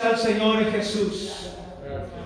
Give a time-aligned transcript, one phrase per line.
[0.00, 1.50] al Señor Jesús.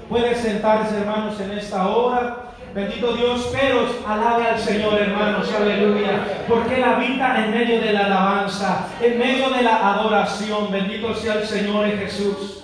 [0.06, 2.50] Puede sentarse, hermanos, en esta hora.
[2.74, 6.44] Bendito Dios, pero alabe al Señor, hermanos, aleluya.
[6.46, 10.70] Porque Él habita en medio de la alabanza, en medio de la adoración.
[10.70, 12.62] Bendito sea el Señor Jesús.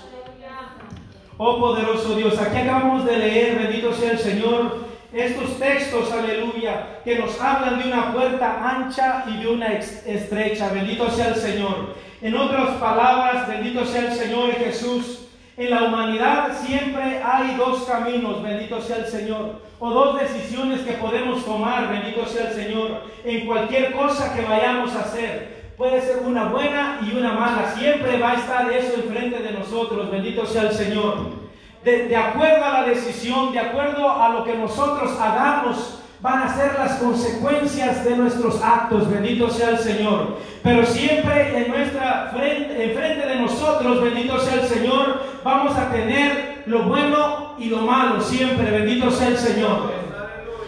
[1.38, 7.18] Oh poderoso Dios, aquí acabamos de leer, bendito sea el Señor, estos textos, aleluya, que
[7.18, 10.70] nos hablan de una puerta ancha y de una estrecha.
[10.70, 11.94] Bendito sea el Señor.
[12.20, 15.28] En otras palabras, bendito sea el Señor Jesús.
[15.56, 20.92] En la humanidad siempre hay dos caminos, bendito sea el Señor, o dos decisiones que
[20.92, 25.72] podemos tomar, bendito sea el Señor, en cualquier cosa que vayamos a hacer.
[25.76, 30.10] Puede ser una buena y una mala, siempre va a estar eso enfrente de nosotros,
[30.12, 31.47] bendito sea el Señor
[32.08, 36.74] de, acuerdo a la decisión, de acuerdo a lo que nosotros hagamos, van a ser
[36.78, 40.38] las consecuencias de nuestros actos, bendito sea el Señor.
[40.62, 45.90] Pero siempre en nuestra frente, en frente de nosotros, bendito sea el Señor, vamos a
[45.90, 49.92] tener lo bueno y lo malo, siempre, bendito sea el Señor.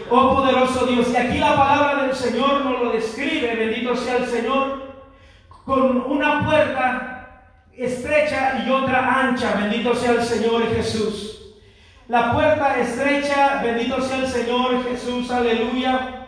[0.09, 4.25] Oh poderoso Dios, y aquí la palabra del Señor nos lo describe, bendito sea el
[4.25, 4.81] Señor,
[5.65, 7.20] con una puerta
[7.77, 11.55] estrecha y otra ancha, bendito sea el Señor Jesús.
[12.07, 16.27] La puerta estrecha, bendito sea el Señor Jesús, aleluya.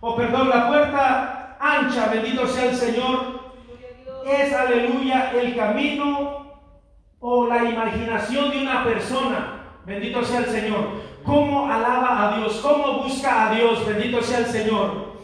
[0.00, 3.40] O perdón, la puerta ancha, bendito sea el Señor,
[4.26, 6.60] es, aleluya, el camino
[7.20, 9.60] o la imaginación de una persona.
[9.86, 11.14] Bendito sea el Señor.
[11.24, 12.60] ¿Cómo alaba a Dios?
[12.62, 13.86] ¿Cómo busca a Dios?
[13.86, 15.14] Bendito sea el Señor.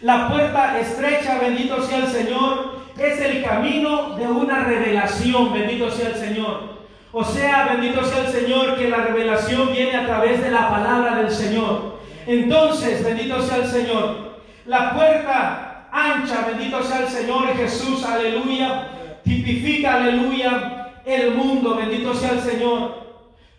[0.00, 6.08] La puerta estrecha, bendito sea el Señor, es el camino de una revelación, bendito sea
[6.08, 6.78] el Señor.
[7.12, 11.16] O sea, bendito sea el Señor, que la revelación viene a través de la palabra
[11.16, 11.98] del Señor.
[12.26, 14.38] Entonces, bendito sea el Señor.
[14.66, 18.88] La puerta ancha, bendito sea el Señor Jesús, aleluya,
[19.24, 23.08] tipifica, aleluya, el mundo, bendito sea el Señor.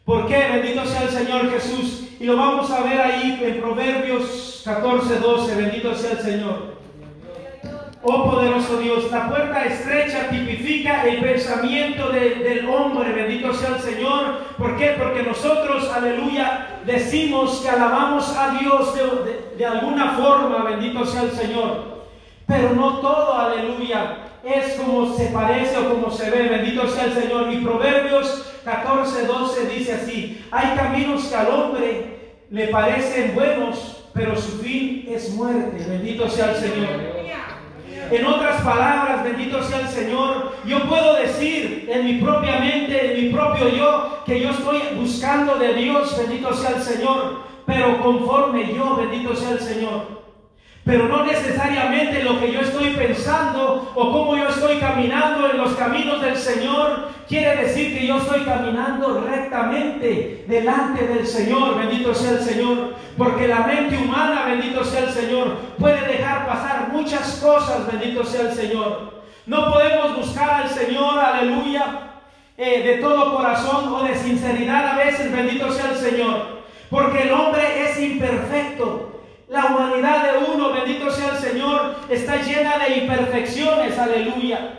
[0.06, 0.38] ¿Por qué?
[0.54, 2.08] Bendito sea el Señor Jesús.
[2.20, 6.79] Y lo vamos a ver ahí en Proverbios 14, 12, bendito sea el Señor.
[8.02, 14.40] Oh poderoso Dios, la puerta estrecha tipifica el pensamiento del hombre, bendito sea el Señor.
[14.58, 14.96] ¿Por qué?
[14.98, 18.96] Porque nosotros, aleluya, decimos que alabamos a Dios
[19.58, 22.06] de, alguna forma, bendito sea el Señor.
[22.48, 27.14] Pero no todo, aleluya, es como se parece o como se ve, bendito sea el
[27.14, 27.52] Señor.
[27.52, 34.38] Y Proverbios 14, 12 dice así, hay caminos que al hombre le parecen buenos, pero
[34.38, 37.19] su fin es muerte, bendito sea el Señor.
[38.12, 43.26] En otras palabras, bendito sea el Señor, yo puedo decir en mi propia mente, en
[43.26, 48.74] mi propio yo, que yo estoy buscando de Dios, bendito sea el Señor, pero conforme
[48.74, 50.19] yo, bendito sea el Señor.
[50.90, 55.76] Pero no necesariamente lo que yo estoy pensando o cómo yo estoy caminando en los
[55.76, 62.32] caminos del Señor quiere decir que yo estoy caminando rectamente delante del Señor, bendito sea
[62.32, 62.96] el Señor.
[63.20, 68.50] Porque la mente humana, bendito sea el Señor, puede dejar pasar muchas cosas, bendito sea
[68.50, 69.22] el Señor.
[69.46, 72.14] No podemos buscar al Señor, aleluya,
[72.58, 76.64] eh, de todo corazón o de sinceridad a veces, bendito sea el Señor.
[76.90, 79.19] Porque el hombre es imperfecto.
[79.50, 84.76] La humanidad de uno, bendito sea el Señor, está llena de imperfecciones, aleluya.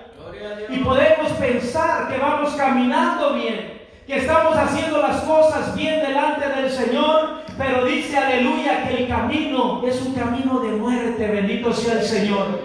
[0.68, 6.70] Y podemos pensar que vamos caminando bien, que estamos haciendo las cosas bien delante del
[6.70, 12.04] Señor, pero dice aleluya que el camino es un camino de muerte, bendito sea el
[12.04, 12.60] Señor.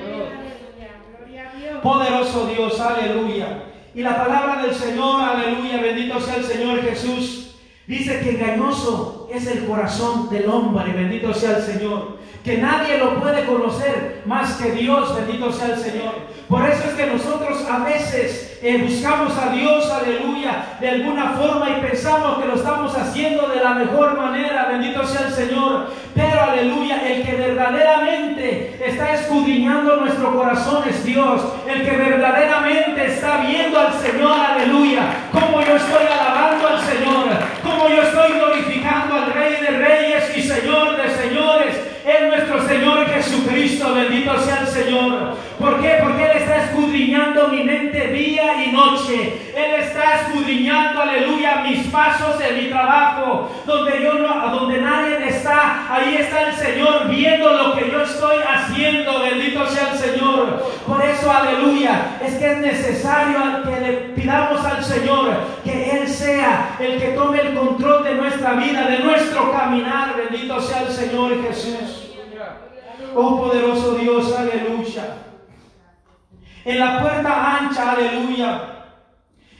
[1.82, 3.64] Poderoso Dios, aleluya.
[3.96, 7.46] Y la palabra del Señor, aleluya, bendito sea el Señor Jesús
[7.88, 12.18] Dice que engañoso es el corazón del hombre, bendito sea el Señor.
[12.44, 16.14] Que nadie lo puede conocer más que Dios, bendito sea el Señor.
[16.48, 21.70] Por eso es que nosotros a veces eh, buscamos a Dios, aleluya, de alguna forma
[21.72, 25.88] y pensamos que lo estamos haciendo de la mejor manera, bendito sea el Señor.
[26.14, 31.42] Pero aleluya, el que verdaderamente está escudriñando nuestro corazón es Dios.
[31.68, 35.02] El que verdaderamente está viendo al Señor, aleluya,
[35.32, 37.56] como yo estoy alabando al Señor
[37.90, 43.96] yo estoy glorificando al Rey de Reyes y Señor de Señores, es nuestro Señor Jesucristo,
[43.96, 45.36] bendito sea el Señor.
[45.58, 45.98] ¿Por qué?
[46.04, 49.34] Porque Él está escudriñando mi mente día y noche.
[49.56, 55.88] Él está escudriñando, aleluya, mis pasos en mi trabajo, donde yo no, donde nadie está.
[55.92, 59.22] Ahí está el Señor viendo lo que yo estoy haciendo.
[59.22, 60.72] Bendito sea el Señor.
[60.86, 65.32] Por eso, aleluya, es que es necesario que le pidamos al Señor
[65.64, 65.75] que
[66.80, 70.16] el que tome el control de nuestra vida, de nuestro caminar.
[70.16, 72.12] Bendito sea el Señor Jesús.
[73.16, 75.18] Oh poderoso Dios, aleluya.
[76.66, 78.72] En la puerta ancha, aleluya.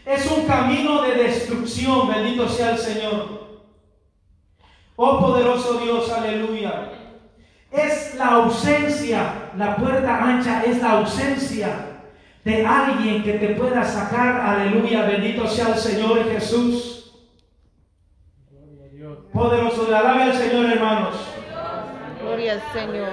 [0.06, 3.46] Es un camino de destrucción, bendito sea el Señor.
[4.96, 6.92] Oh poderoso Dios, aleluya.
[7.72, 11.96] Es la ausencia, la puerta ancha es la ausencia
[12.44, 16.95] de alguien que te pueda sacar, aleluya, bendito sea el Señor Jesús.
[19.36, 21.14] Poderoso, le alabe al Señor, hermanos.
[22.22, 23.10] Gloria al Señor.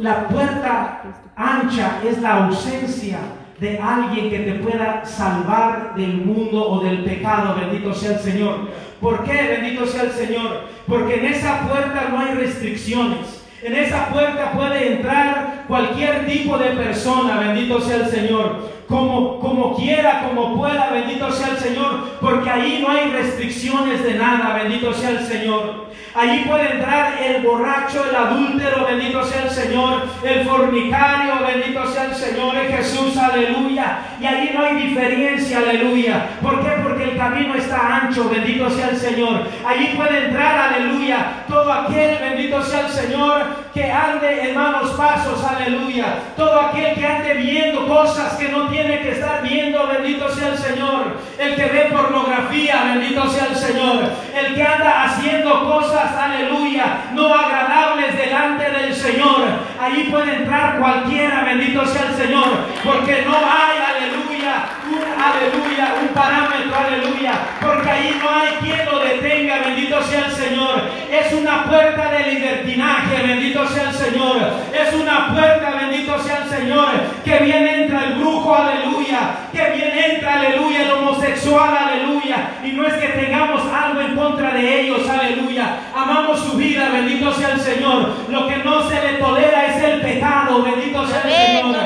[0.00, 1.02] La puerta
[1.36, 3.18] ancha es la ausencia
[3.60, 8.68] de alguien que te pueda salvar del mundo o del pecado, bendito sea el Señor.
[9.00, 9.32] ¿Por qué?
[9.32, 10.62] Bendito sea el Señor.
[10.88, 13.43] Porque en esa puerta no hay restricciones.
[13.64, 19.74] En esa puerta puede entrar cualquier tipo de persona, bendito sea el Señor como, como
[19.74, 24.92] quiera, como pueda, bendito sea el Señor, porque ahí no hay restricciones de nada, bendito
[24.92, 25.86] sea el Señor.
[26.14, 32.04] Allí puede entrar el borracho, el adúltero, bendito sea el Señor, el fornicario, bendito sea
[32.04, 33.63] el Señor, en Jesús, aleluya.
[34.20, 36.26] Y allí no hay diferencia, aleluya.
[36.40, 36.70] ¿Por qué?
[36.82, 39.48] Porque el camino está ancho, bendito sea el Señor.
[39.66, 45.44] Allí puede entrar, aleluya, todo aquel, bendito sea el Señor, que ande en malos pasos,
[45.44, 46.06] aleluya.
[46.36, 50.58] Todo aquel que ande viendo cosas que no tiene que estar viendo, bendito sea el
[50.58, 51.18] Señor.
[51.38, 54.04] El que ve pornografía, bendito sea el Señor.
[54.34, 59.42] El que anda haciendo cosas, aleluya, no agradables delante del Señor.
[59.80, 62.48] Allí puede entrar cualquiera, bendito sea el Señor.
[62.84, 67.32] Porque no hay, aleluya, un aleluya, un parámetro, aleluya.
[67.60, 70.82] Porque ahí no hay quien lo detenga, bendito sea el Señor.
[71.10, 74.38] Es una puerta de libertinaje, bendito sea el Señor.
[74.72, 76.88] Es una puerta, bendito sea el Señor,
[77.24, 82.86] que viene entre el brujo, aleluya, que viene entra, aleluya, el homosexual, aleluya, y no
[82.86, 87.60] es que tengamos algo en contra de ellos, aleluya, amamos su vida, bendito sea el
[87.60, 91.76] Señor, lo que no se le tolera es el pecado, bendito sea el Señor,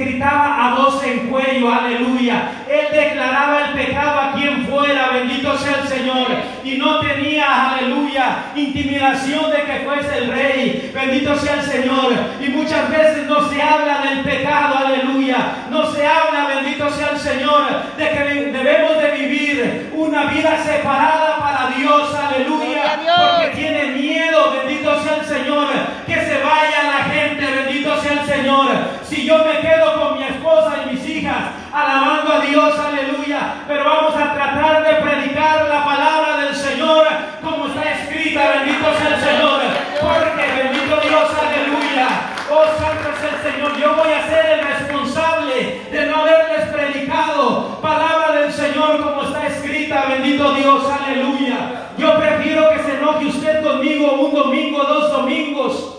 [0.00, 2.50] gritaba a voz en cuello, aleluya.
[2.68, 6.26] Él declaraba el pecado a quien fuera, bendito sea el Señor.
[6.64, 12.12] Y no tenía, aleluya, intimidación de que fuese el rey, bendito sea el Señor.
[12.40, 15.36] Y muchas veces no se habla del pecado, aleluya.
[15.70, 21.38] No se habla, bendito sea el Señor, de que debemos de vivir una vida separada
[21.38, 23.00] para Dios, aleluya.
[23.04, 25.68] Porque tiene miedo, bendito sea el Señor,
[28.30, 28.68] Señor.
[29.02, 33.64] Si yo me quedo con mi esposa y mis hijas, alabando a Dios, aleluya.
[33.66, 37.08] Pero vamos a tratar de predicar la palabra del Señor
[37.42, 39.60] como está escrita, bendito sea el Señor.
[40.00, 42.08] Porque bendito Dios, aleluya.
[42.48, 43.76] Oh santo el Señor.
[43.80, 49.48] Yo voy a ser el responsable de no haberles predicado palabra del Señor como está
[49.48, 51.88] escrita, bendito Dios, aleluya.
[51.98, 55.89] Yo prefiero que se enoje usted conmigo un domingo, dos domingos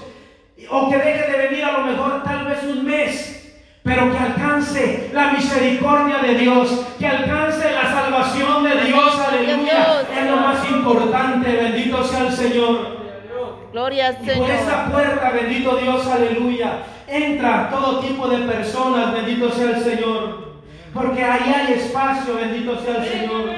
[0.71, 3.53] o que deje de venir a lo mejor tal vez un mes,
[3.83, 10.29] pero que alcance la misericordia de Dios, que alcance la salvación de Dios, aleluya, es
[10.29, 13.01] lo más importante, bendito sea el Señor.
[13.73, 14.37] Gloria al Señor.
[14.37, 20.53] por esta puerta, bendito Dios, aleluya, entra todo tipo de personas, bendito sea el Señor,
[20.93, 23.49] porque ahí hay espacio, bendito sea el Señor.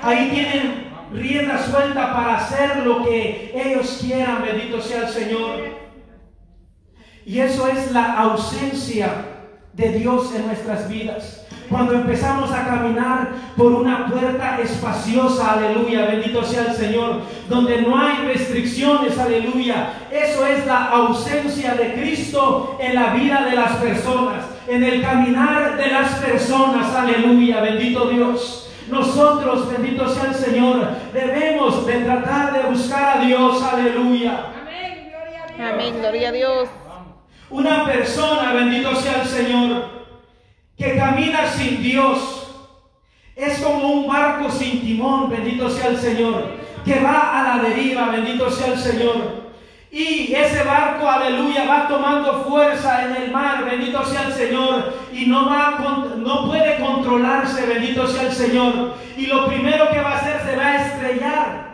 [0.00, 5.78] Ahí tienen rienda suelta para hacer lo que ellos quieran, bendito sea el Señor.
[7.24, 9.10] Y eso es la ausencia
[9.72, 11.46] de Dios en nuestras vidas.
[11.68, 17.98] Cuando empezamos a caminar por una puerta espaciosa, aleluya, bendito sea el Señor, donde no
[17.98, 19.92] hay restricciones, aleluya.
[20.10, 25.76] Eso es la ausencia de Cristo en la vida de las personas, en el caminar
[25.76, 28.67] de las personas, aleluya, bendito Dios.
[28.90, 34.46] Nosotros, bendito sea el Señor, debemos de tratar de buscar a Dios, aleluya.
[34.60, 35.72] Amén, gloria a Dios.
[35.72, 36.68] Amén, gloria a Dios.
[37.50, 39.84] Una persona, bendito sea el Señor,
[40.76, 42.46] que camina sin Dios,
[43.36, 46.52] es como un barco sin timón, bendito sea el Señor,
[46.84, 49.47] que va a la deriva, bendito sea el Señor.
[49.90, 55.26] Y ese barco, aleluya, va tomando fuerza en el mar, bendito sea el Señor, y
[55.26, 55.78] no, va
[56.16, 58.94] no puede controlarse, bendito sea el Señor.
[59.16, 61.67] Y lo primero que va a hacer se va a estrellar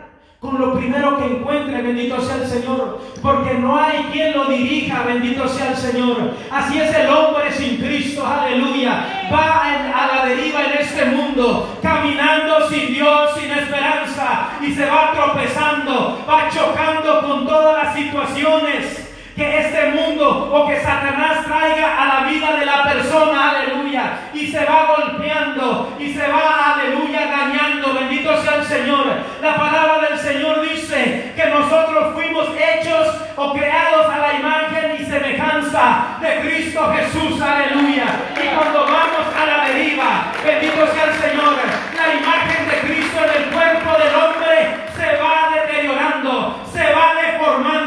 [0.45, 5.03] con lo primero que encuentre, bendito sea el Señor, porque no hay quien lo dirija,
[5.03, 6.31] bendito sea el Señor.
[6.51, 9.29] Así es el hombre sin Cristo, aleluya.
[9.31, 15.13] Va a la deriva en este mundo, caminando sin Dios, sin esperanza, y se va
[15.13, 19.04] tropezando, va chocando con todas las situaciones
[19.35, 24.47] que este mundo o que Satanás traiga a la vida de la persona, aleluya, y
[24.47, 29.05] se va golpeando y se va, aleluya, dañando, bendito sea el Señor.
[29.41, 35.05] La palabra del Señor dice que nosotros fuimos hechos o creados a la imagen y
[35.05, 38.05] semejanza de Cristo Jesús, aleluya.
[38.41, 41.55] Y cuando vamos a la deriva, bendito sea el Señor,
[41.95, 47.84] la imagen de Cristo en el cuerpo del hombre se va deteriorando, se va deformando,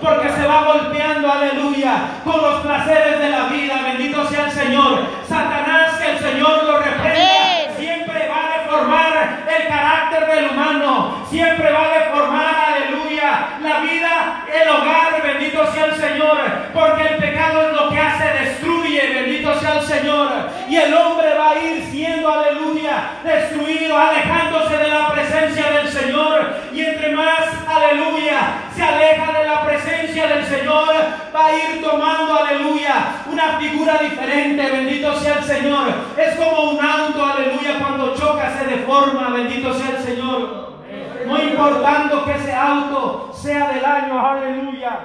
[0.00, 5.00] porque se va golpeando, aleluya, con los placeres de la vida, bendito sea el Señor.
[5.28, 11.70] Satanás, que el Señor lo reprenda, siempre va a deformar el carácter del humano, siempre
[11.70, 16.38] va a deformar, aleluya, la vida, el hogar, bendito sea el Señor,
[16.72, 20.30] porque el pecado es lo que hace, destruye, bendito sea el Señor,
[20.68, 24.39] y el hombre va a ir siendo, aleluya, destruido, alejándose
[27.90, 30.88] aleluya, se aleja de la presencia del Señor,
[31.34, 36.84] va a ir tomando, aleluya, una figura diferente, bendito sea el Señor, es como un
[36.84, 40.70] auto, aleluya, cuando choca se deforma, bendito sea el Señor.
[41.26, 44.98] No importando que ese auto sea del año, aleluya,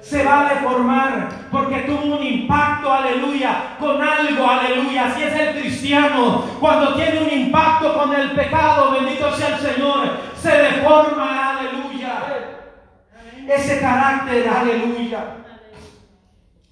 [0.00, 5.06] se va a deformar porque tuvo un impacto, aleluya, con algo, aleluya.
[5.06, 10.10] Así es el cristiano, cuando tiene un impacto con el pecado, bendito sea el Señor,
[10.40, 11.85] se deforma, aleluya.
[13.48, 15.36] Ese carácter, aleluya.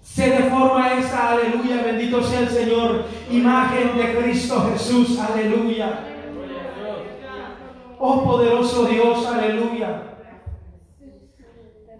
[0.03, 6.01] Se deforma esa, aleluya, bendito sea el Señor, imagen de Cristo Jesús, aleluya.
[7.99, 10.03] Oh poderoso Dios, aleluya.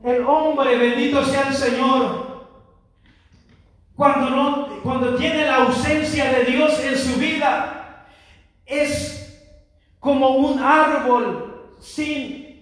[0.05, 2.25] El hombre, bendito sea el Señor,
[3.97, 8.07] cuando, no, cuando tiene la ausencia de Dios en su vida,
[8.67, 9.41] es
[9.99, 12.54] como un árbol sin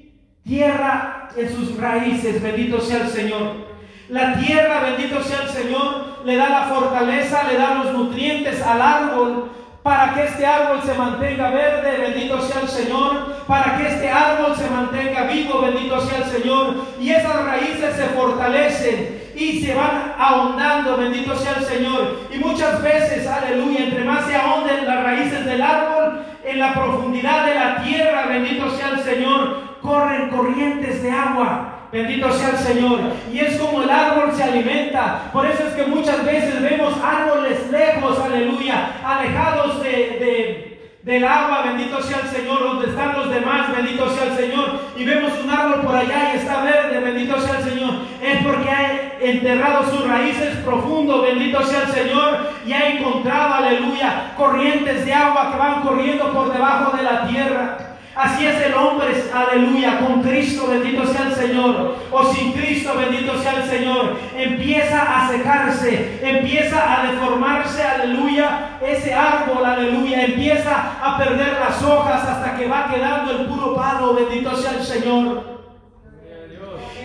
[0.45, 3.73] tierra en sus raíces, bendito sea el Señor.
[4.09, 8.83] La tierra, bendito sea el Señor, le da la fortaleza, le da los nutrientes al
[8.83, 9.51] árbol
[9.83, 14.55] para que este árbol se mantenga verde, bendito sea el Señor, para que este árbol
[14.57, 20.15] se mantenga vivo, bendito sea el Señor, y esas raíces se fortalecen y se van
[20.19, 22.21] ahondando, bendito sea el Señor.
[22.33, 27.47] Y muchas veces, aleluya, entre más se ahonden las raíces del árbol, en la profundidad
[27.47, 31.79] de la tierra, bendito sea el Señor, corren corrientes de agua.
[31.93, 33.01] Bendito sea el Señor.
[33.31, 35.31] Y es como el árbol se alimenta.
[35.31, 41.65] Por eso es que muchas veces vemos árboles lejos, aleluya, alejados de, de, del agua.
[41.67, 42.61] Bendito sea el Señor.
[42.61, 44.81] Donde están los demás, bendito sea el Señor.
[44.97, 46.99] Y vemos un árbol por allá y está verde.
[46.99, 47.95] Bendito sea el Señor.
[48.23, 51.21] Es porque ha enterrado sus raíces profundo.
[51.21, 52.39] Bendito sea el Señor.
[52.65, 57.92] Y ha encontrado, aleluya, corrientes de agua que van corriendo por debajo de la tierra.
[58.15, 63.41] Así es el hombre, aleluya, con Cristo, bendito sea el Señor, o sin Cristo, bendito
[63.41, 64.19] sea el Señor.
[64.37, 72.29] Empieza a secarse, empieza a deformarse, aleluya, ese árbol, aleluya, empieza a perder las hojas
[72.29, 75.53] hasta que va quedando el puro palo, bendito sea el Señor.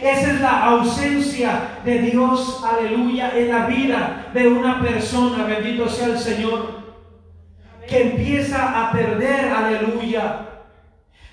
[0.02, 6.08] Esa es la ausencia de Dios, aleluya, en la vida de una persona, bendito sea
[6.08, 6.84] el Señor,
[7.88, 10.57] que empieza a perder, aleluya,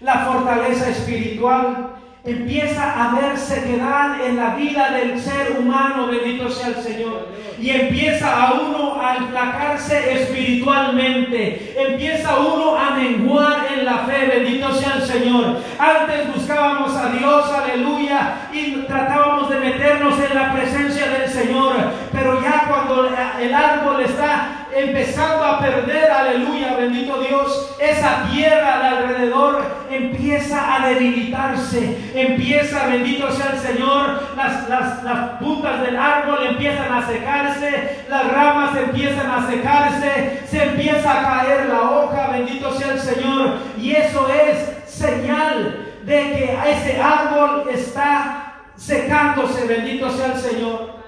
[0.05, 1.95] la fortaleza espiritual
[2.25, 7.29] empieza a ver sequedad en la vida del ser humano, bendito sea el Señor.
[7.59, 14.75] Y empieza a uno a enflacarse espiritualmente, empieza uno a menguar en la fe, bendito
[14.75, 15.59] sea el Señor.
[15.79, 21.73] Antes buscábamos a Dios, aleluya, y tratábamos de meternos en la presencia del Señor,
[22.25, 23.07] pero ya cuando
[23.39, 30.89] el árbol está empezando a perder, aleluya, bendito Dios, esa tierra de alrededor empieza a
[30.89, 38.07] debilitarse, empieza, bendito sea el Señor, las, las, las puntas del árbol empiezan a secarse,
[38.09, 43.59] las ramas empiezan a secarse, se empieza a caer la hoja, bendito sea el Señor,
[43.79, 51.04] y eso es señal de que ese árbol está secándose, bendito sea el Señor.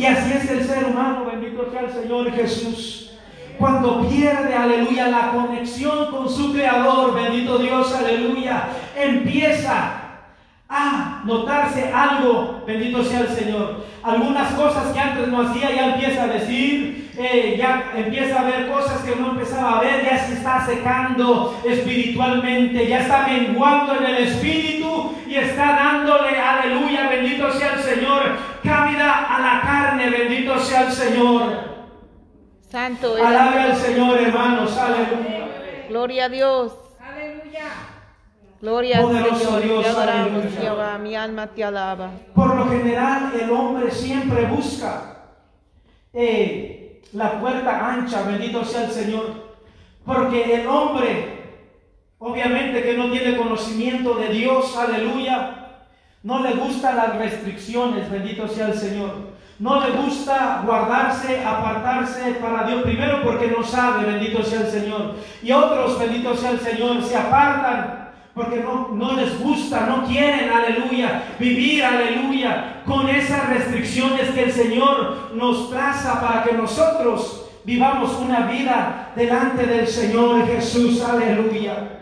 [0.00, 3.10] Y así es el ser humano, bendito sea el Señor Jesús.
[3.58, 10.00] Cuando pierde, aleluya, la conexión con su Creador, bendito Dios, aleluya, empieza
[10.70, 13.84] a notarse algo, bendito sea el Señor.
[14.02, 18.70] Algunas cosas que antes no hacía, ya empieza a decir, eh, ya empieza a ver
[18.70, 24.04] cosas que no empezaba a ver, ya se está secando espiritualmente, ya está menguando en
[24.06, 30.58] el espíritu y está dándole, aleluya, bendito sea el Señor, cabida a la carne, bendito
[30.58, 31.70] sea el Señor.
[32.68, 33.24] Santo es.
[33.24, 35.86] Alabe al Señor, hermanos, aleluya.
[35.88, 36.72] Gloria a Dios.
[37.00, 37.64] Aleluya.
[38.60, 39.62] Gloria al Poderoso Señor.
[39.62, 40.44] Dios, Te adoramos.
[40.60, 40.98] Jehová.
[40.98, 42.10] Mi alma te alaba.
[42.34, 45.16] Por lo general el hombre siempre busca
[46.12, 49.50] eh, la puerta ancha, bendito sea el Señor.
[50.04, 51.40] Porque el hombre,
[52.18, 55.59] obviamente que no tiene conocimiento de Dios, aleluya,
[56.22, 59.30] no le gustan las restricciones, bendito sea el Señor.
[59.58, 62.82] No le gusta guardarse, apartarse para Dios.
[62.82, 65.14] Primero porque no sabe, bendito sea el Señor.
[65.42, 68.00] Y otros, bendito sea el Señor, se apartan
[68.34, 74.52] porque no, no les gusta, no quieren, aleluya, vivir, aleluya, con esas restricciones que el
[74.52, 81.96] Señor nos traza para que nosotros vivamos una vida delante del Señor Jesús, aleluya.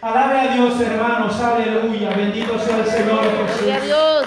[0.00, 3.62] Alabe a Dios, hermanos, aleluya, bendito sea el Señor Jesús.
[3.62, 4.26] Gloria a Dios.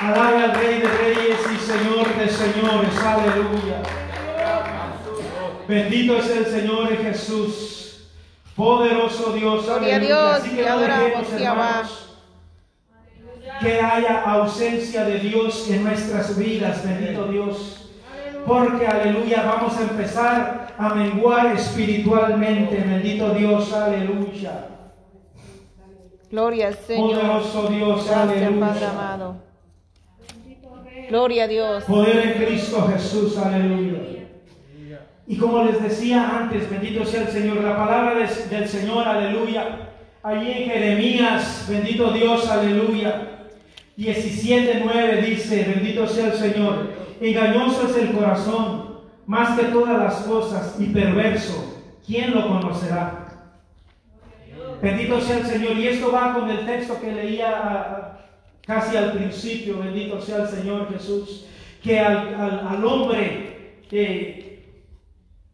[0.00, 3.82] Alabe al Rey de Reyes y Señor de Señores, aleluya.
[5.66, 8.08] Bendito es el Señor Jesús,
[8.54, 9.98] poderoso Dios, aleluya.
[9.98, 12.16] Dios, Así que no dejemos, hermanos,
[13.60, 17.83] que haya ausencia de Dios en nuestras vidas, bendito Dios.
[18.46, 24.68] Porque, aleluya, vamos a empezar a menguar espiritualmente, bendito Dios, aleluya.
[26.30, 27.10] Gloria al Señor.
[27.10, 28.90] Poderoso Dios, aleluya.
[28.90, 29.36] amado.
[31.08, 31.84] Gloria a Dios.
[31.84, 33.98] Poder en Cristo Jesús, aleluya.
[35.26, 39.90] Y como les decía antes, bendito sea el Señor, la palabra del Señor, aleluya.
[40.22, 43.30] Allí en Jeremías, bendito Dios, aleluya.
[43.96, 48.94] 17.9 dice, bendito sea el Señor, engañoso es el corazón,
[49.26, 53.20] más que todas las cosas, y perverso, ¿quién lo conocerá?
[54.82, 55.76] Bendito sea el Señor.
[55.78, 58.18] Y esto va con el texto que leía
[58.66, 61.46] casi al principio, bendito sea el Señor Jesús,
[61.82, 64.74] que al, al- al hombre eh,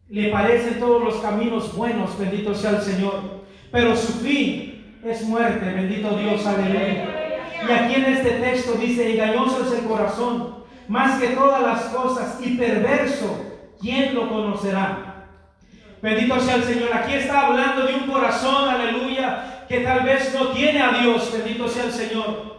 [0.09, 5.65] le parecen todos los caminos buenos, bendito sea el Señor, pero su fin es muerte,
[5.65, 7.17] bendito Dios, aleluya.
[7.67, 10.60] Y aquí en este texto dice, engañoso es el corazón,
[10.91, 13.45] más que todas las cosas, y perverso,
[13.79, 15.27] ¿quién lo conocerá?
[16.01, 16.89] Bendito sea el Señor.
[16.93, 21.31] Aquí está hablando de un corazón, aleluya, que tal vez no tiene a Dios.
[21.31, 22.51] Bendito sea el Señor.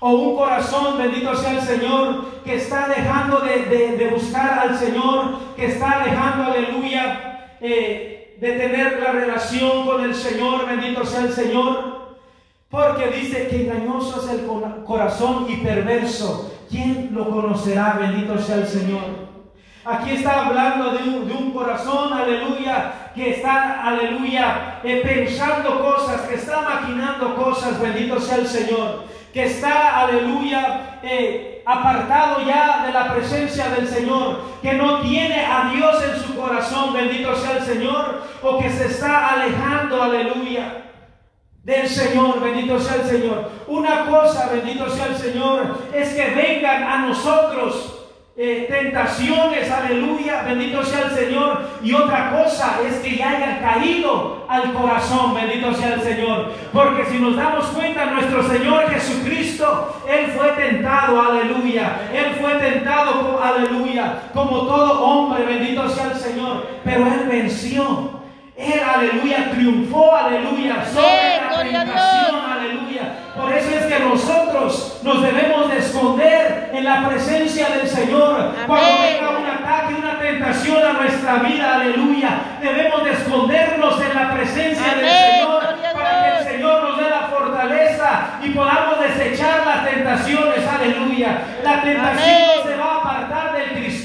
[0.00, 4.78] O un corazón, bendito sea el Señor, que está dejando de, de- de buscar al
[4.78, 10.66] Señor, que está dejando, aleluya, eh, de tener la relación con el Señor.
[10.66, 12.16] Bendito sea el Señor.
[12.70, 16.54] Porque dice que engañoso es el cora- corazón y perverso.
[16.68, 17.96] ¿Quién lo conocerá?
[17.98, 19.28] Bendito sea el Señor.
[19.84, 26.60] Aquí está hablando de un, corazón, aleluya, que está, aleluya, eh, pensando cosas, que está
[26.60, 33.70] maquinando cosas, bendito sea el Señor, que está, aleluya, eh, apartado ya de la presencia
[33.70, 38.58] del Señor, que no tiene a Dios en su corazón, bendito sea el Señor, o
[38.58, 40.87] que se está alejando, aleluya
[41.68, 43.50] del Señor, bendito sea el Señor.
[43.66, 48.06] Una cosa, bendito sea el Señor, es que vengan a nosotros
[48.38, 51.68] eh, tentaciones, aleluya, bendito sea el Señor.
[51.82, 56.52] Y otra cosa es que ya hayan caído al corazón, bendito sea el Señor.
[56.72, 62.00] Porque si nos damos cuenta, nuestro Señor Jesucristo, Él fue tentado, aleluya.
[62.14, 66.66] Él fue tentado, aleluya, como todo hombre, bendito sea el Señor.
[66.82, 68.17] Pero Él venció.
[68.58, 73.02] Él, aleluya, triunfó, aleluya, sobre la tentación, aleluya.
[73.36, 78.52] Por eso es que nosotros nos debemos de esconder en la presencia del Señor.
[78.66, 84.34] Cuando venga un ataque, una tentación a nuestra vida, aleluya, debemos de escondernos en la
[84.34, 85.62] presencia del Señor
[85.94, 86.44] para que el.
[86.58, 91.42] Señor nos dé la fortaleza y podamos desechar las tentaciones, aleluya.
[91.62, 92.48] La tentación Amén.
[92.56, 92.97] no se va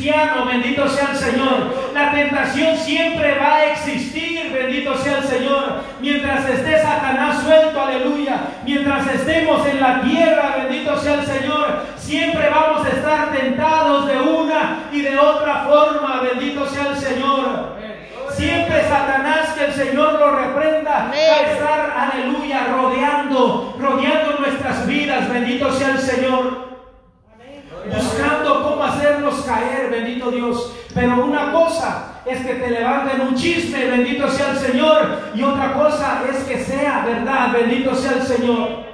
[0.03, 1.91] cristiano, bendito sea el Señor.
[1.93, 5.81] La tentación siempre va a existir, bendito sea el Señor.
[6.01, 8.41] Mientras esté Satanás suelto, aleluya.
[8.65, 11.85] Mientras estemos en la tierra, bendito sea el Señor.
[11.95, 17.77] Siempre vamos a estar tentados de una y de otra forma, bendito sea el Señor.
[18.31, 25.29] Siempre Satanás, que el Señor lo reprenda, va a estar, aleluya, rodeando, rodeando nuestras vidas,
[25.29, 26.73] bendito sea el Señor
[27.91, 30.73] buscando cómo hacernos caer, bendito Dios.
[30.93, 35.73] Pero una cosa es que te levanten un chisme, bendito sea el Señor, y otra
[35.73, 38.93] cosa es que sea verdad, bendito sea el Señor.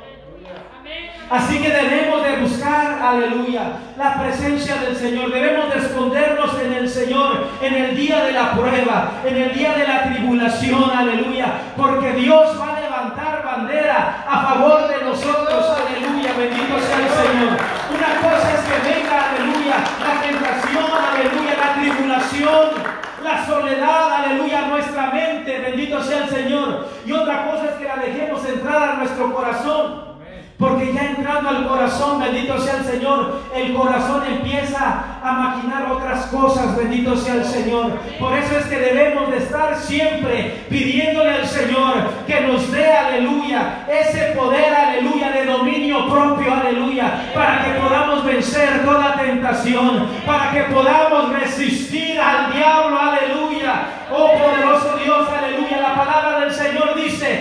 [1.29, 5.31] Así que debemos de buscar, aleluya, la presencia del Señor.
[5.31, 9.73] Debemos de escondernos en el Señor en el día de la prueba, en el día
[9.73, 11.53] de la tribulación, aleluya.
[11.77, 16.33] Porque Dios va a levantar bandera a favor de nosotros, aleluya.
[16.35, 17.57] Bendito sea el Señor.
[17.93, 20.58] Una cosa es que venga, aleluya, la tentación,
[23.23, 26.87] la soledad, aleluya, nuestra mente, bendito sea el Señor.
[27.05, 30.08] Y otra cosa es que la dejemos entrar a nuestro corazón.
[30.59, 36.25] Porque ya entrando al corazón, bendito sea el Señor, el corazón empieza a maquinar otras
[36.25, 37.93] cosas, bendito sea el Señor.
[38.19, 41.93] Por eso es que debemos de estar siempre pidiéndole al Señor
[42.27, 48.83] que nos dé, aleluya, ese poder, aleluya, de dominio propio, aleluya, para que podamos vencer
[48.83, 53.99] toda tentación, para que podamos resistir al diablo, aleluya.
[54.11, 55.81] Oh poderoso Dios, aleluya.
[55.81, 57.38] La palabra del Señor dice,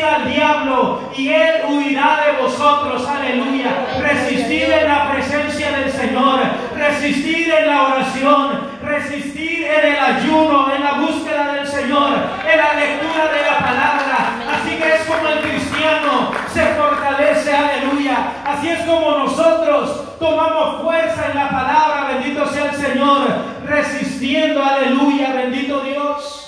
[0.00, 3.86] al diablo y él huirá de vosotros, aleluya.
[4.00, 6.40] Resistir en la presencia del Señor,
[6.76, 12.14] resistir en la oración, resistir en el ayuno, en la búsqueda del Señor,
[12.50, 14.32] en la lectura de la palabra.
[14.54, 18.32] Así que es como el cristiano se fortalece, aleluya.
[18.44, 23.26] Así es como nosotros tomamos fuerza en la palabra, bendito sea el Señor,
[23.66, 26.38] resistiendo, aleluya, bendito Dios.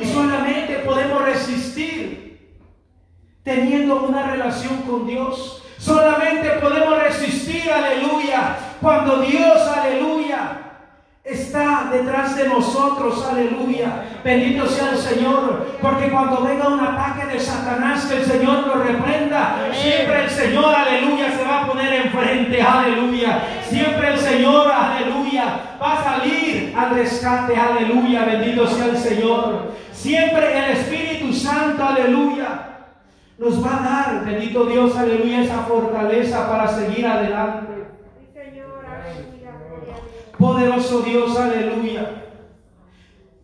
[0.00, 1.91] Y solamente podemos resistir
[3.42, 5.62] teniendo una relación con Dios.
[5.78, 10.58] Solamente podemos resistir, aleluya, cuando Dios, aleluya,
[11.24, 14.04] está detrás de nosotros, aleluya.
[14.24, 18.74] Bendito sea el Señor, porque cuando venga un ataque de Satanás, que el Señor lo
[18.74, 23.42] reprenda, siempre el Señor, aleluya, se va a poner enfrente, aleluya.
[23.68, 28.24] Siempre el Señor, aleluya, va a salir al rescate, aleluya.
[28.24, 29.72] Bendito sea el Señor.
[29.92, 32.71] Siempre el Espíritu Santo, aleluya
[33.42, 37.72] nos va a dar, bendito Dios, aleluya, esa fortaleza para seguir adelante.
[40.38, 42.22] Poderoso Dios, aleluya.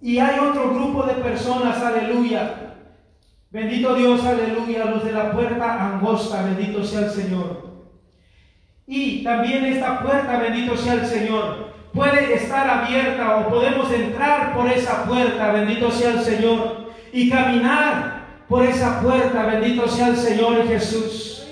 [0.00, 2.76] Y hay otro grupo de personas, aleluya.
[3.50, 7.66] Bendito Dios, aleluya, los de la puerta angosta, bendito sea el Señor.
[8.86, 14.68] Y también esta puerta, bendito sea el Señor, puede estar abierta o podemos entrar por
[14.68, 18.17] esa puerta, bendito sea el Señor, y caminar
[18.48, 21.46] por esa puerta, bendito sea el Señor Jesús.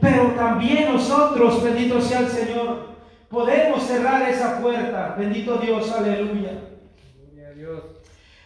[0.00, 2.88] Pero también nosotros, bendito sea el Señor,
[3.28, 5.14] podemos cerrar esa puerta.
[5.18, 6.50] Bendito Dios, aleluya.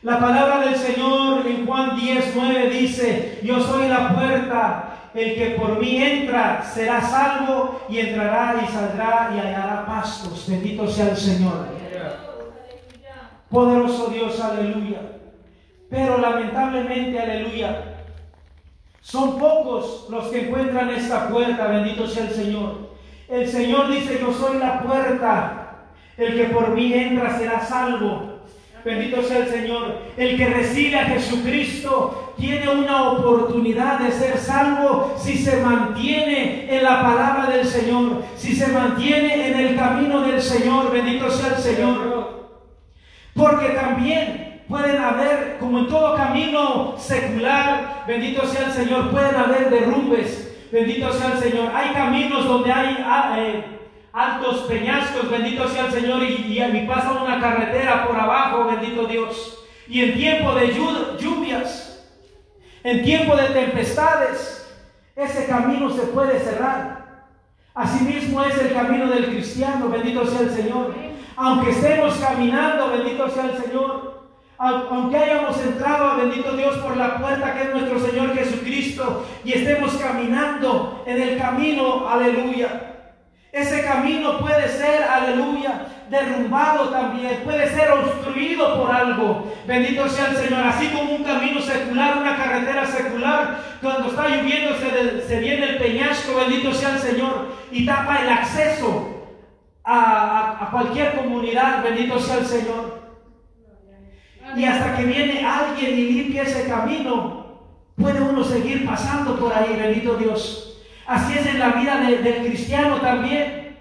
[0.03, 5.57] La palabra del Señor en Juan 10, 9 dice, yo soy la puerta, el que
[5.59, 10.45] por mí entra será salvo y entrará y saldrá y hallará pastos.
[10.49, 11.67] Bendito sea el Señor.
[13.51, 15.16] Poderoso Dios, aleluya.
[15.97, 17.95] Pero lamentablemente, aleluya,
[19.01, 22.91] son pocos los que encuentran esta puerta, bendito sea el Señor.
[23.31, 25.87] El Señor dice, yo soy la puerta,
[26.19, 28.41] el que por mí entra será salvo.
[28.85, 29.97] Bendito sea el Señor.
[30.19, 36.85] El que recibe a Jesucristo tiene una oportunidad de ser salvo si se mantiene en
[36.85, 40.93] la palabra del Señor, si se mantiene en el camino del Señor.
[40.93, 42.59] Bendito sea el Señor.
[43.35, 49.71] Porque también pueden haber, como en todo camino secular, bendito sea el Señor, pueden haber
[49.71, 50.47] derrumbes.
[50.71, 51.71] Bendito sea el Señor.
[51.75, 53.65] Hay caminos donde hay ah, eh,
[54.13, 59.65] altos peñascos, bendito sea el Señor, y, y, pasa una carretera por abajo, bendito Dios.
[59.89, 60.75] Y en tiempo de
[61.19, 62.05] lluvias,
[62.83, 64.75] en tiempo de tempestades,
[65.15, 67.07] ese camino se puede cerrar.
[67.75, 70.95] Asimismo es el camino del cristiano, bendito sea el Señor.
[71.37, 74.16] Aunque estemos caminando, bendito sea el Señor,
[74.59, 79.95] aunque hayamos entrado, bendito Dios, por la puerta que es nuestro Señor Jesucristo y estemos
[79.97, 82.93] caminando en el camino, aleluya.
[83.53, 89.51] Ese camino puede ser, aleluya, derrumbado también, puede ser obstruido por algo.
[89.67, 90.67] Bendito sea el Señor.
[90.67, 94.73] Así como un camino secular, una carretera secular, cuando está lloviendo
[95.27, 99.09] se, viene el peñasco, bendito sea el Señor, y tapa el acceso
[99.85, 103.06] a cualquier comunidad, bendito sea el Señor.
[104.55, 107.47] Y hasta que viene alguien y limpia ese camino,
[107.97, 110.79] puede uno seguir pasando por ahí, bendito Dios.
[111.07, 113.77] Así es en la vida del cristiano también.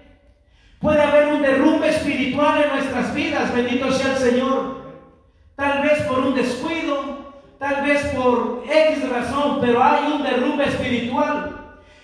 [0.80, 4.76] Puede haber un derrumbe espiritual en nuestras vidas, bendito sea el Señor.
[5.56, 11.52] Tal vez por un descuido, tal vez por X razón, pero hay un derrumbe espiritual.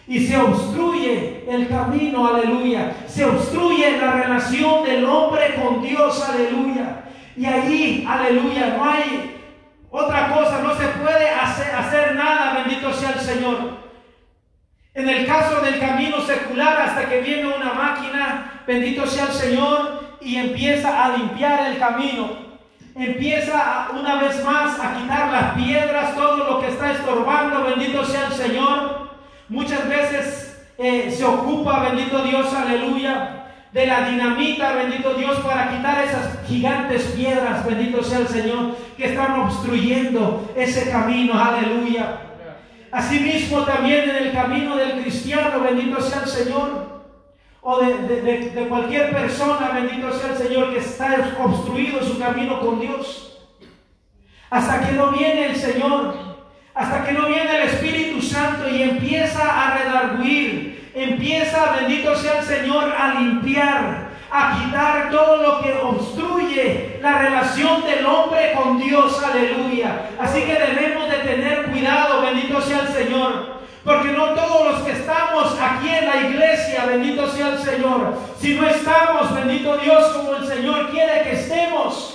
[0.09, 2.96] Y se obstruye el camino, aleluya.
[3.07, 7.01] Se obstruye la relación del hombre con Dios, aleluya.
[7.37, 9.40] Y allí, aleluya, no hay
[9.90, 13.83] otra cosa, no se puede hacer, nada, bendito sea el Señor.
[14.95, 20.16] En el caso del camino secular, hasta que viene una máquina, bendito sea el Señor,
[20.21, 22.53] y empieza a limpiar el camino.
[22.95, 28.27] Empieza una vez más a quitar las piedras, todo lo que está estorbando, bendito sea
[28.27, 29.11] el Señor.
[29.49, 33.41] Muchas veces eh, se ocupa, bendito Dios, aleluya,
[33.72, 39.06] de la dinamita, bendito Dios, para quitar esas gigantes piedras, bendito sea el Señor, que
[39.06, 42.18] están obstruyendo ese camino, aleluya.
[42.90, 47.02] Asimismo también en el camino del cristiano, bendito sea el Señor,
[47.62, 53.38] o de, cualquier persona, bendito sea el Señor, que está obstruido su camino con Dios.
[54.50, 56.14] Hasta que no viene el Señor,
[56.74, 62.44] hasta que no viene el Espíritu Santo y empieza a redarguir, empieza, bendito sea el
[62.44, 69.22] Señor, a limpiar, a quitar todo lo que obstruye la relación del hombre con Dios,
[69.22, 70.11] aleluya.
[70.18, 73.62] Así que debemos de tener cuidado, bendito sea el Señor.
[73.85, 78.55] Porque no todos los que estamos aquí en la iglesia, bendito sea el Señor, si
[78.55, 82.12] no estamos, bendito Dios, como el Señor quiere que estemos,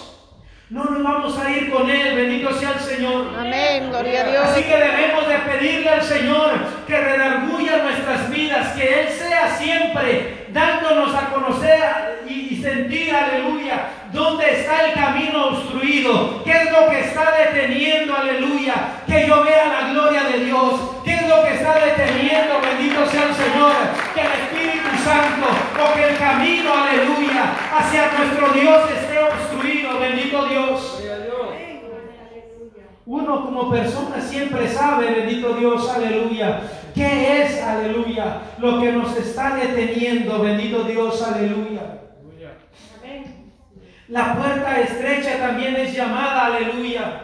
[0.70, 3.34] no nos vamos a ir con Él, bendito sea el Señor.
[3.40, 4.46] Amén, gloria a Dios.
[4.48, 6.52] Así que debemos de pedirle al Señor
[6.86, 13.88] que redarguya nuestras vidas, que Él sea siempre dándonos a conocer y, y sentir, aleluya,
[14.12, 18.74] dónde está el camino obstruido, qué es lo que está deteniendo, aleluya,
[19.08, 20.74] que yo vea la gloria de Dios,
[21.06, 23.74] qué es lo que está deteniendo, bendito sea el Señor,
[24.14, 25.48] que el Espíritu Santo
[25.82, 29.77] o que el camino, aleluya, hacia nuestro Dios esté obstruido,
[30.08, 31.04] bendito Dios.
[33.06, 36.62] Uno como persona siempre sabe, bendito Dios, aleluya,
[36.94, 42.02] qué es, aleluya, lo que nos está deteniendo, bendito Dios, aleluya.
[44.10, 47.22] La puerta estrecha también es llamada, aleluya,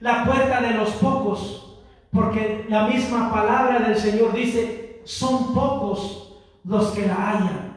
[0.00, 1.78] la puerta de los pocos,
[2.10, 7.71] porque la misma palabra del Señor dice, son pocos los que la hallan.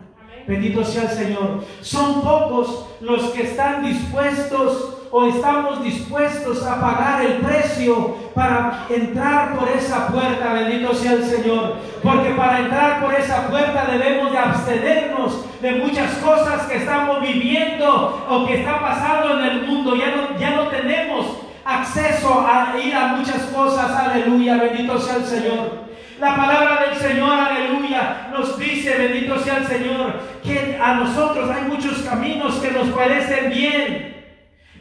[0.47, 1.63] Bendito sea el Señor.
[1.81, 9.57] Son pocos los que están dispuestos o estamos dispuestos a pagar el precio para entrar
[9.57, 11.75] por esa puerta, bendito sea el Señor.
[12.03, 18.25] Porque para entrar por esa puerta debemos de abstenernos de muchas cosas que estamos viviendo
[18.29, 19.95] o que está pasando en el mundo.
[19.95, 21.27] Ya no, ya no tenemos
[21.63, 25.84] acceso a ir a muchas cosas, aleluya, bendito sea el Señor.
[26.19, 31.63] La palabra del Señor, aleluya, nos dice, bendito sea el Señor, que a nosotros hay
[31.63, 34.15] muchos caminos que nos parecen bien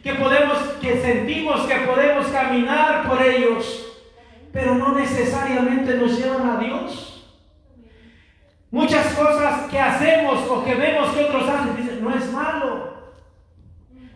[0.04, 3.84] que podemos, que sentimos que podemos caminar por ellos,
[4.52, 7.26] pero no necesariamente nos llevan a Dios.
[8.70, 12.94] Muchas cosas que hacemos o que vemos que otros hacen, dicen, no es malo.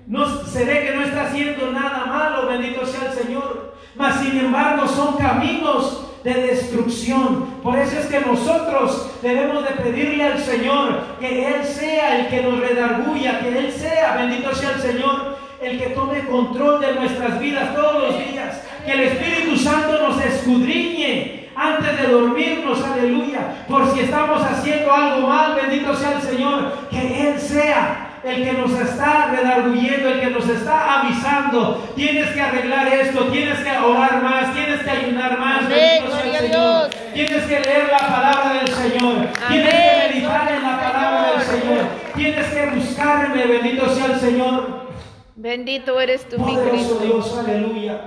[0.07, 3.75] No, se ve que no está haciendo nada malo, bendito sea el Señor.
[3.97, 7.47] Mas sin embargo son caminos de destrucción.
[7.63, 12.43] Por eso es que nosotros debemos de pedirle al Señor que Él sea el que
[12.43, 17.41] nos redarguya, que Él sea, bendito sea el Señor, el que tome control de nuestras
[17.41, 18.63] vidas todos los días.
[18.85, 23.65] Que el Espíritu Santo nos escudriñe antes de dormirnos, aleluya.
[23.69, 26.73] Por si estamos haciendo algo mal, bendito sea el Señor.
[26.91, 31.93] Que Él sea el que nos está redarguyendo, el que nos está avisando.
[31.95, 35.65] Tienes que arreglar esto, tienes que orar más, tienes que ayunar más.
[35.65, 36.91] Amén, gloria a Dios.
[37.15, 39.29] Tienes que leer la palabra del Señor.
[39.49, 41.85] Tienes que meditar en la palabra del Señor.
[42.15, 44.89] Tienes que buscarme, bendito sea el Señor.
[45.37, 46.99] Bendito eres tú, mi Cristo.
[47.01, 48.01] Dios, aleluya.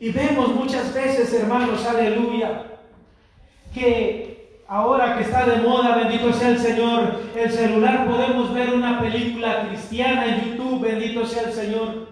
[0.00, 2.64] Y vemos muchas veces, hermanos, aleluya,
[3.74, 4.27] que
[4.68, 9.66] ahora que está de moda, bendito sea el Señor, el celular podemos ver una película
[9.66, 12.08] cristiana en YouTube, bendito sea el Señor.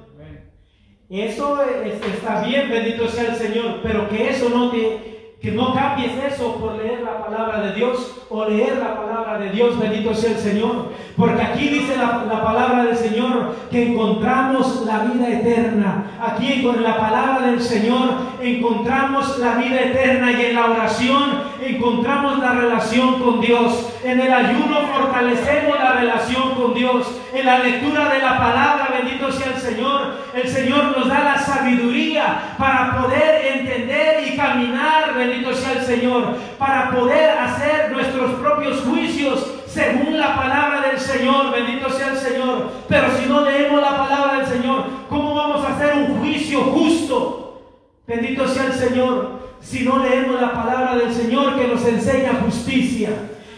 [1.09, 5.16] Eso está bien, bendito sea el Señor, pero que eso no te
[5.47, 9.51] que no cambies eso por leer la palabra de Dios o leer la palabra de
[9.51, 10.89] Dios, bendito sea el Señor.
[11.17, 16.19] Porque aquí dice la, palabra del Señor que encontramos la vida eterna.
[16.21, 18.09] Aquí con la palabra del Señor
[18.43, 21.23] encontramos la vida eterna y en la oración
[21.63, 23.93] encontramos la relación con Dios.
[24.03, 27.07] En el ayuno fortalecemos la relación con Dios.
[27.33, 31.39] En la lectura de la palabra, bendito sea el Señor, el Señor nos da la
[31.39, 38.81] sabiduría para poder entender y caminar bendito sea el Señor, para poder hacer nuestros propios
[38.81, 42.71] juicios según la palabra del Señor, bendito sea el Señor.
[42.89, 47.63] Pero si no leemos la palabra del Señor, ¿cómo vamos a hacer un juicio justo?
[48.07, 53.11] Bendito sea el Señor, si no leemos la palabra del Señor que nos enseña justicia.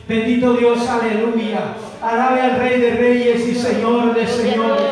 [0.09, 1.75] Bendito Dios, aleluya.
[2.01, 4.83] Alabe al Rey de Reyes y Señor de Señores.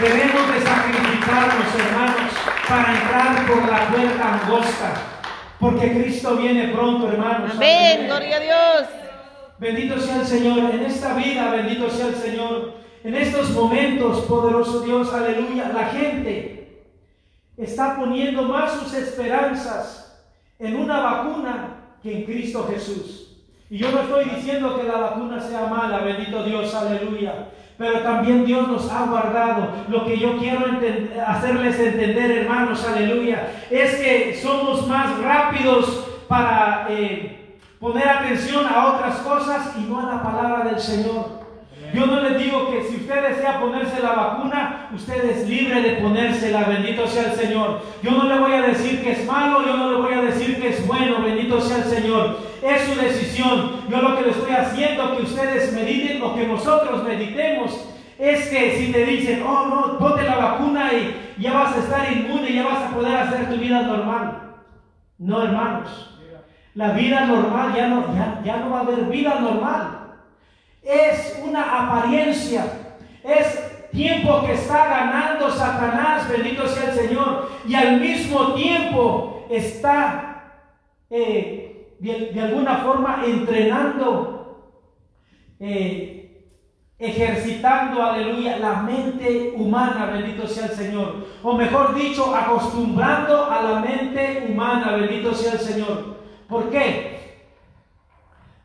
[0.00, 2.32] Debemos de sacrificarnos, hermanos
[2.68, 4.92] para entrar por la puerta angosta.
[5.60, 7.52] Porque Cristo viene pronto, hermanos.
[7.54, 8.88] Amén, gloria a Dios.
[9.60, 10.58] Bendito sea el Señor.
[10.74, 12.74] En esta vida, bendito sea el Señor.
[13.04, 15.68] En estos momentos, poderoso Dios, aleluya.
[15.72, 16.88] La gente
[17.56, 20.26] está poniendo más sus esperanzas
[20.58, 23.38] en una vacuna que en Cristo Jesús.
[23.70, 27.48] Y yo no estoy diciendo que la vacuna sea mala, bendito Dios, aleluya.
[27.78, 29.68] Pero también Dios nos ha guardado.
[29.88, 30.66] Lo que yo quiero
[31.26, 39.16] hacerles entender, hermanos, aleluya, es que somos más rápidos para eh, poner atención a otras
[39.20, 41.41] cosas y no a la palabra del Señor.
[41.92, 45.96] Yo no les digo que si usted desea ponerse la vacuna, usted es libre de
[45.96, 47.82] ponérsela, bendito sea el Señor.
[48.02, 50.58] Yo no le voy a decir que es malo, yo no le voy a decir
[50.58, 52.38] que es bueno, bendito sea el Señor.
[52.62, 53.82] Es su decisión.
[53.90, 58.78] Yo lo que le estoy haciendo que ustedes mediten o que nosotros meditemos es que
[58.78, 62.54] si te dicen, oh no, ponte la vacuna y ya vas a estar inmune, y
[62.54, 64.54] ya vas a poder hacer tu vida normal.
[65.18, 66.08] No, hermanos.
[66.74, 70.01] La vida normal ya no, ya, ya no va a haber vida normal
[70.82, 72.64] es una apariencia,
[73.22, 80.32] es tiempo que está ganando Satanás, bendito sea el Señor, y al mismo tiempo está
[81.10, 84.74] eh, de, alguna forma entrenando,
[85.60, 86.48] eh,
[86.98, 93.80] ejercitando, aleluya, la mente humana, bendito sea el Señor, o mejor dicho, acostumbrando a la
[93.80, 96.16] mente humana, bendito sea el Señor.
[96.48, 97.12] ¿Por qué?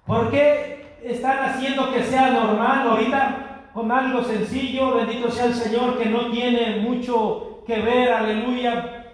[0.06, 6.10] Porque están haciendo que sea normal ahorita con algo sencillo, bendito sea el Señor, que
[6.10, 9.06] no tiene mucho que ver, aleluya.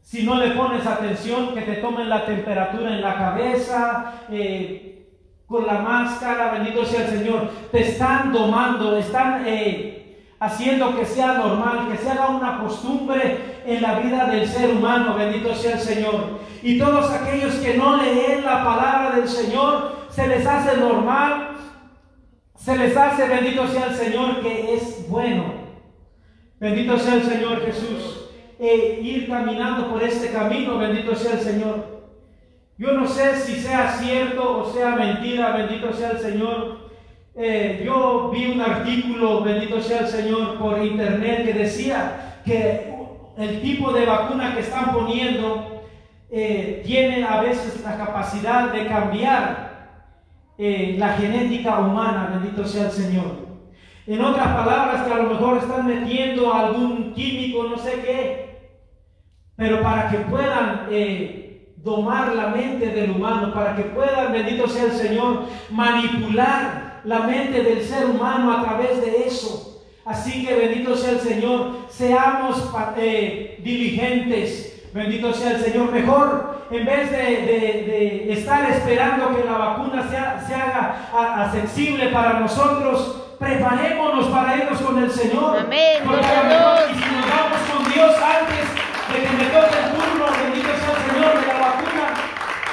[0.00, 5.08] Si no le pones atención, que te tomen la temperatura en la cabeza, eh,
[5.46, 7.50] con la máscara, bendito sea el Señor.
[7.70, 13.82] Te están domando, están eh, haciendo que sea normal, que se haga una costumbre en
[13.82, 16.40] la vida del ser humano, bendito sea el Señor.
[16.62, 21.58] Y todos aquellos que no leen la palabra del Señor, se les hace normal,
[22.54, 25.44] se les hace, bendito sea el Señor, que es bueno.
[26.58, 28.30] Bendito sea el Señor Jesús.
[28.58, 32.06] E ir caminando por este camino, bendito sea el Señor.
[32.78, 36.88] Yo no sé si sea cierto o sea mentira, bendito sea el Señor.
[37.34, 42.90] Eh, yo vi un artículo, bendito sea el Señor, por internet que decía que
[43.36, 45.82] el tipo de vacuna que están poniendo
[46.30, 49.65] eh, tiene a veces la capacidad de cambiar
[50.58, 53.46] eh, la genética humana, bendito sea el Señor.
[54.06, 58.46] En otras palabras, que a lo mejor están metiendo algún químico, no sé qué,
[59.56, 64.84] pero para que puedan eh, domar la mente del humano, para que puedan, bendito sea
[64.84, 69.82] el Señor, manipular la mente del ser humano a través de eso.
[70.04, 75.92] Así que bendito sea el Señor, seamos eh, diligentes, Bendito sea el Señor.
[75.92, 81.08] Mejor, en vez de, estar esperando que la vacuna sea, se haga
[81.44, 85.58] accesible para nosotros, preparémonos para irnos con el Señor.
[85.58, 86.02] Amén.
[86.04, 88.66] Porque si nos vamos con Dios antes
[89.12, 92.06] de que me toque el turno, bendito sea el Señor, de la vacuna,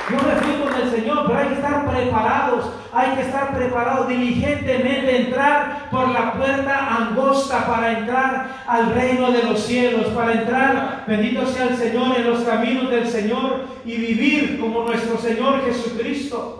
[0.09, 4.07] yo me fui con el Señor, pero hay que estar preparados, hay que estar preparados
[4.07, 11.03] diligentemente, entrar por la puerta angosta para entrar al reino de los cielos, para entrar,
[11.07, 16.59] bendito sea el Señor, en los caminos del Señor y vivir como nuestro Señor Jesucristo.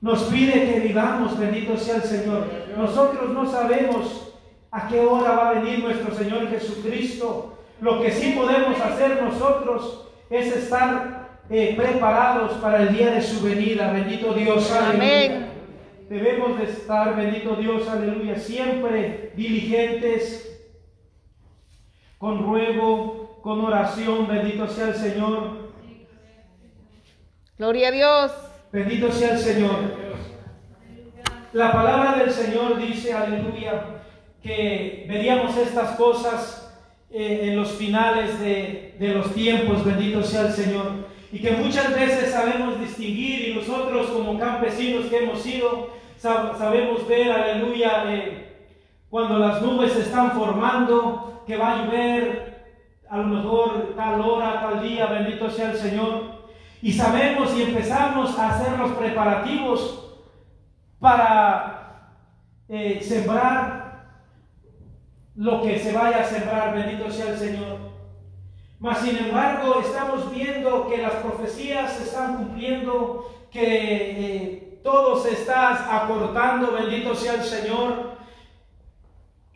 [0.00, 2.46] Nos pide que vivamos, bendito sea el Señor.
[2.76, 4.32] Nosotros no sabemos
[4.70, 7.58] a qué hora va a venir nuestro Señor Jesucristo.
[7.80, 11.17] Lo que sí podemos hacer nosotros es estar
[11.50, 13.92] eh, preparados para el día de su venida.
[13.92, 15.48] Bendito Dios, aleluya.
[16.08, 20.44] Debemos de estar, bendito Dios, aleluya, siempre diligentes,
[22.16, 25.68] con ruego, con oración, bendito sea el Señor.
[27.58, 28.32] Gloria a Dios.
[28.72, 30.08] Bendito sea el Señor.
[31.52, 33.84] La palabra del Señor dice, aleluya,
[34.42, 36.74] que veríamos estas cosas
[37.10, 41.94] eh, en los finales de, de los tiempos, bendito sea el Señor y que muchas
[41.94, 48.48] veces sabemos distinguir y nosotros como campesinos que hemos sido, sabemos ver, aleluya, eh,
[49.10, 52.48] cuando las nubes se están formando, que va a llover
[53.08, 56.38] a lo mejor tal hora, tal día, bendito sea el Señor.
[56.82, 60.16] Y sabemos y empezamos a hacer los preparativos
[61.00, 62.12] para
[62.68, 63.78] eh, sembrar
[65.34, 67.77] lo que se vaya a sembrar, bendito sea el Señor.
[68.80, 75.32] Mas sin embargo estamos viendo que las profecías se están cumpliendo, que eh, todo se
[75.32, 78.18] está acortando, bendito sea el Señor,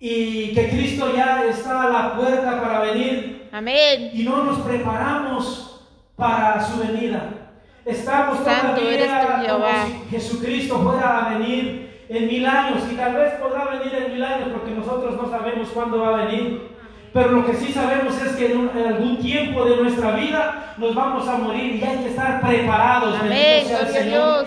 [0.01, 3.49] y que Cristo ya está a la puerta para venir.
[3.53, 4.11] Amén.
[4.13, 7.53] Y no nos preparamos para su venida.
[7.85, 13.67] Estamos todavía como si Jesucristo fuera a venir en mil años y tal vez podrá
[13.67, 16.72] venir en mil años porque nosotros no sabemos cuándo va a venir.
[17.13, 21.29] Pero lo que sí sabemos es que en, algún tiempo de nuestra vida nos vamos
[21.29, 23.19] a morir y hay que estar preparados.
[23.21, 24.47] Amén, sea el Señor.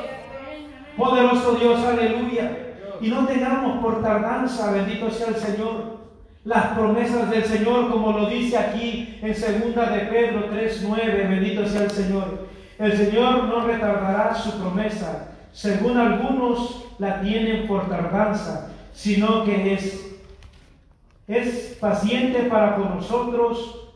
[0.97, 2.57] Poderoso Dios, aleluya.
[3.01, 5.95] Y no tengamos por tardanza, bendito sea el Señor,
[6.43, 11.83] las promesas del Señor, como lo dice aquí en segunda de Pedro 3:9, bendito sea
[11.83, 12.47] el Señor.
[12.79, 20.14] El Señor no retardará su promesa, según algunos la tienen por tardanza, sino que es
[21.27, 23.93] es paciente para con nosotros,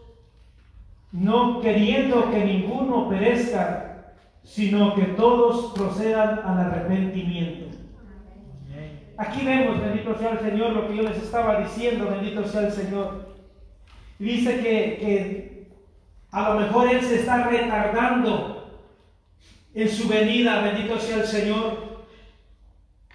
[1.12, 4.14] no queriendo que ninguno perezca,
[4.44, 7.78] sino que todos procedan al arrepentimiento.
[9.18, 12.72] Aquí vemos, bendito sea el Señor, lo que yo les estaba diciendo, bendito sea el
[12.72, 13.36] Señor.
[14.18, 15.68] Dice que, que
[16.32, 18.80] a lo mejor Él se está retardando
[19.74, 21.90] en su venida, bendito sea el Señor.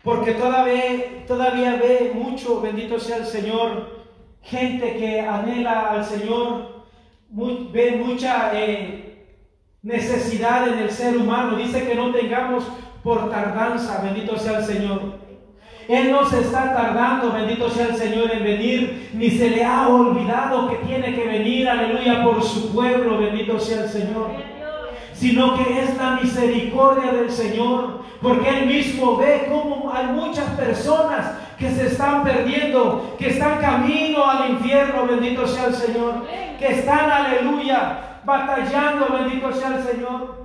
[0.03, 3.94] Porque todavía, todavía ve mucho, bendito sea el Señor,
[4.45, 6.85] gente que anhela al Señor,
[7.73, 9.27] ve mucha eh,
[9.83, 11.57] necesidad en el ser humano.
[11.57, 12.65] Dice que no tengamos
[13.03, 15.25] por tardanza, bendito sea el Señor.
[15.89, 19.89] Él no se está tardando, bendito sea el Señor, en venir, ni se le ha
[19.89, 24.31] olvidado que tiene que venir, aleluya, por su pueblo, bendito sea el Señor.
[25.13, 31.35] Sino que es la misericordia del Señor, porque Él mismo ve cómo hay muchas personas
[31.59, 36.27] que se están perdiendo, que están camino al infierno, bendito sea el Señor,
[36.59, 40.45] que están, aleluya, batallando, bendito sea el Señor.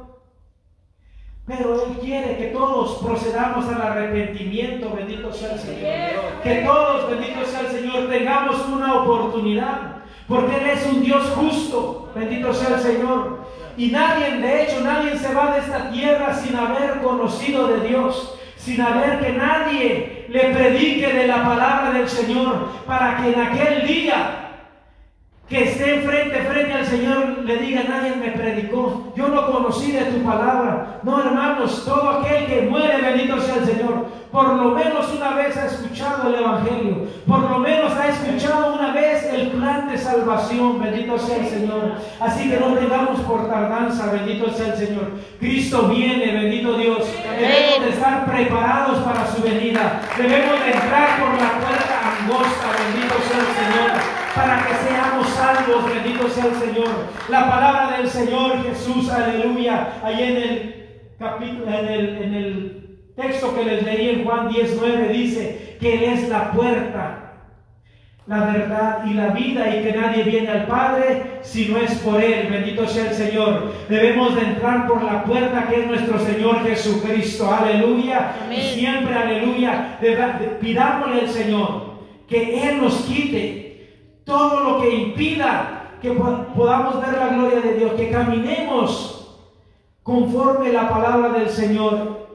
[1.45, 5.91] Pero Él quiere que todos procedamos al arrepentimiento, bendito sea el Señor.
[6.43, 10.03] Que todos, bendito sea el Señor, tengamos una oportunidad.
[10.28, 13.39] Porque Él es un Dios justo, bendito sea el Señor.
[13.78, 18.38] Y nadie, de hecho, nadie se va de esta tierra sin haber conocido de Dios
[18.70, 23.88] sin haber que nadie le predique de la palabra del Señor, para que en aquel
[23.88, 24.49] día
[25.50, 30.02] que esté frente frente al Señor le diga, nadie me predicó, yo no conocí de
[30.02, 31.00] tu palabra.
[31.02, 35.58] No, hermanos, todo aquel que muere, bendito sea el Señor, por lo menos una vez
[35.58, 40.80] ha escuchado el Evangelio, por lo menos ha escuchado una vez el plan de salvación,
[40.80, 41.93] bendito sea el Señor.
[42.20, 45.14] Así que no tengamos por tardanza, bendito sea el Señor.
[45.39, 47.08] Cristo viene, bendito Dios.
[47.39, 50.00] Debemos de estar preparados para su venida.
[50.16, 55.93] Debemos de entrar por la puerta angosta, bendito sea el Señor para que seamos salvos,
[55.93, 56.89] bendito sea el Señor.
[57.27, 60.75] La palabra del Señor Jesús, aleluya, ahí en el
[61.19, 66.03] capítulo, en el, en el texto que les leí en Juan 19 dice que Él
[66.13, 67.33] es la puerta,
[68.27, 72.23] la verdad y la vida y que nadie viene al Padre si no es por
[72.23, 72.47] Él.
[72.49, 73.73] Bendito sea el Señor.
[73.89, 77.51] Debemos de entrar por la puerta que es nuestro Señor Jesucristo.
[77.51, 78.35] Aleluya.
[78.49, 79.99] Y siempre, aleluya,
[80.61, 81.89] pidámosle al Señor
[82.29, 83.68] que Él nos quite
[84.30, 89.38] todo lo que impida que podamos ver la gloria de Dios, que caminemos
[90.03, 92.30] conforme la palabra del Señor.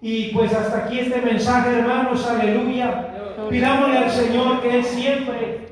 [0.00, 3.34] Y pues hasta aquí este mensaje, hermanos, aleluya.
[3.50, 5.68] Pidámosle al Señor que Él siempre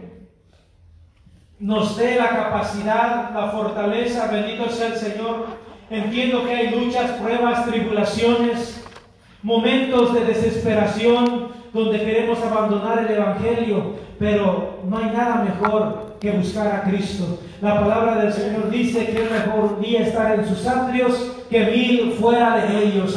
[1.60, 5.46] nos dé la capacidad, la fortaleza, bendito sea el Señor.
[5.90, 8.84] Entiendo que hay luchas, pruebas, tribulaciones,
[9.42, 16.66] momentos de desesperación donde queremos abandonar el Evangelio pero no hay nada mejor que buscar
[16.66, 17.38] a Cristo.
[17.60, 22.12] La palabra del Señor dice que es mejor día estar en sus atrios que mil
[22.18, 23.16] fuera de ellos.